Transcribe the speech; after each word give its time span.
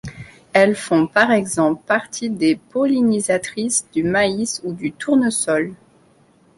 Elles 0.51 0.75
font 0.75 1.05
par 1.05 1.31
exemple 1.31 1.83
partie 1.85 2.31
des 2.31 2.55
pollinisatrices 2.55 3.85
du 3.93 4.01
maïs 4.03 4.59
ou 4.63 4.73
du 4.73 4.93
tournesol. 4.93 5.75